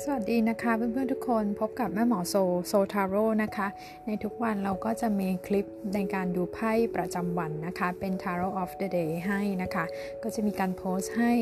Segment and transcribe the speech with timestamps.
[0.00, 2.34] สวัสดีนะคะเพื่อนๆทุกคนพบกับแม่หมอโซ
[2.66, 3.68] โซทาโร่นะคะ
[4.06, 9.84] ในทุกวันเราก็จะมีคลิปในการดูไพ่ประจำวันนะคะ เป็น Tarot of the Day ให้นะคะ
[10.22, 11.32] ก็จะมีการโพสต์ให้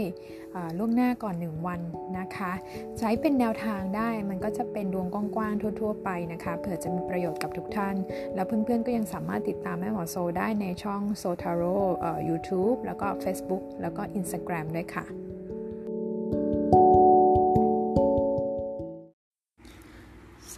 [0.79, 1.81] ล่วงหน้าก่อน 1 วัน
[2.19, 2.53] นะคะ
[2.99, 7.97] ใช้เป็นแนวทางได้มันก็จะเป็นดวงกว้างๆทั่ว ๆ ไปนะคะเผื่อจะมีประโยชน์กับทุกท่าน
[8.35, 15.07] แล้วเพื่อนๆก็ยังสามารถติดตามแม่หมอโซได้ในช่องโซ Tarot YouTube แล้วก็ Facebook แล้วก็ Instagram ด้วยค่ะ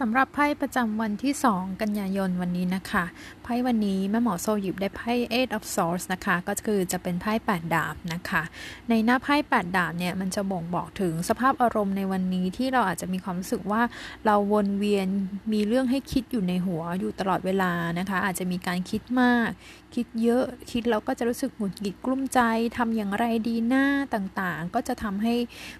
[0.01, 3.05] สำหรับไพ่ประจำวันที่ 2 กันยายนวันนี้นะคะ
[3.43, 8.43] ไพ่วันนี้แม่หมอโซหยิบได้ไพ่ Eight of Swords นะคะ ก็คือจะเป็นไพ่8ดาบนะคะ
[8.89, 13.81] ในหน้าไพ่8ดาบเนี่ยมันจะบ่งบอกถึงสภาพอารมณ์ในวันนี้ที่เราอาจจะมีความรู้สึกว่า
[14.25, 15.07] เราวนเวียน
[15.53, 19.49] มีเรื่องให้คิดอยู่ในหัวอยู่ตลอดเวลานะคะ อาจจะมีการคิดมาก
[19.97, 22.39] คิดเยอะ คิดแล้วก็จะรู้สึกหงุดหงิดกลุ้มใจ
[22.77, 25.33] ทำอย่างไรดีหน้าต่างๆ ก็จะทำให้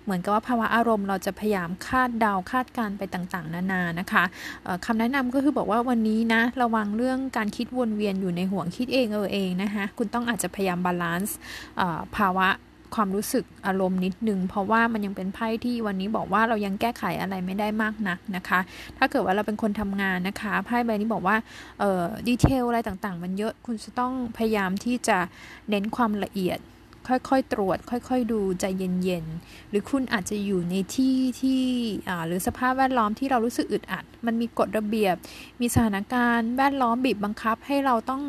[0.03, 4.23] เหมือนกับว่าภาวะอารมณ์ เราจะพยายามคาดเดาคาดการณ์ไปต่างๆ นานานะคะ
[4.85, 11.37] คำแนะนำก็คือบอกว่าวันนี้นะระวังเรื่องการคิดวนเวียนอยู่ในห้วงคิดเองเออเองนะคะคุณต้องอาจจะพยายาม balance
[12.17, 12.47] ภาวะ
[12.95, 18.59] ความรู้สึกอารมณ์นิดนึง เพราะว่ามันยังเป็นไพ่ที่วันนี้บอกว่าเรายังแก้ไขอะไรไม่ได้มากนักนะคะ
[18.97, 21.35] ถ้าเกิดว่าเราเป็นคนทำงานนะคะไพ่ใบนี้บอกว่า
[21.79, 25.17] เอ่อ detail อะไรต่างๆ มันเยอะคุณจะต้องพยายามที่จะ
[25.69, 26.59] เน้นความละเอียด
[27.07, 31.61] ค่อยๆตรวจ ค่อยๆ ดูใจเย็นๆ หรือคุณอาจจะอยู่ในที่ที่
[32.27, 35.15] หรือสภาพแวดล้อมที่เรารู้สึกอึดอัด มันมีกฎระเบียบ
[35.61, 38.21] มีสถานการณ์แวดล้อมบีบบังคับให้เราต้อง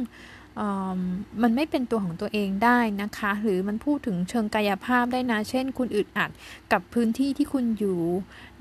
[1.43, 6.31] มันไม่เป็นตัวของตัวเองได้นะคะ หรือมันพูดถึงเชิงกายภาพได้นะ เช่น คุณอึดอัด
[6.73, 7.99] กับพื้นที่ที่คุณอยู่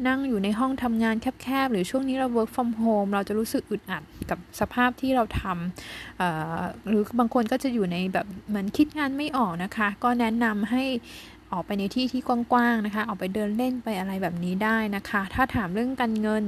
[0.07, 10.83] นั่งอยู่ในห้องทำงานแคบๆ หรือช่วงนี้เรา work from home เราจะรู้สึกอึดอัดกับสภาพที่เราทำหรือบางคนก็จะอยู่ในแบบเหมือนคิดงานไม่ออกนะคะ ก็แนะนำให้
[11.53, 16.43] ออกไปในที่ที่กว้างๆนะคะ ออกไปเดินเล่นไปอะไรแบบนี้ได้นะคะ ถ้าถามเรื่องการเงิน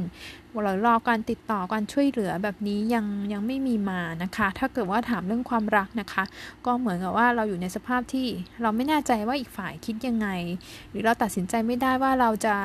[0.64, 6.24] เรารอการติดต่อการช่วยเหลือแบบนี้ยังยังไม่มีมานะคะ ถ้าเกิดว่าถามเรื่องความรักนะคะ
[6.66, 8.28] ก็เหมือนกับว่าเราอยู่ในสภาพที่
[8.62, 10.28] เราไม่แน่ใจว่าอีกฝ่ายคิดยังไง
[10.90, 12.56] หรือเราตัดสินใจไม่ได้ว่าเราจะ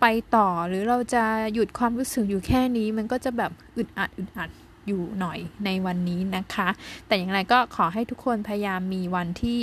[0.00, 1.24] ไปต่อหรือเราจะ
[1.54, 4.50] หยุดความรู้สึกอยู่แค่นี้ มันก็จะแบบอึดอัดอึดอัด
[4.90, 6.68] อยู่หน่อยในวันนี้นะคะ
[7.06, 9.58] แต่อย่างไรก็ขอให้ทุกคนพยายามมีวันที่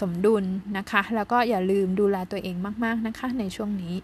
[0.00, 0.44] สมดุล
[0.78, 3.94] นะคะ แล้วก็อย่าลืมดูแลตัวเองมาก ๆนะคะในช่วงนี้